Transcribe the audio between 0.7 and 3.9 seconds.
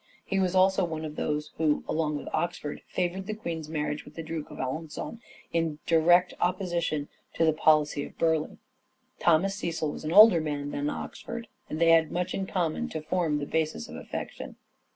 one of those who, along with Oxford, favoured the Queen's